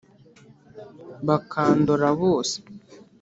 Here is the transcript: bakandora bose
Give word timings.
bakandora 1.27 2.07
bose 2.21 2.55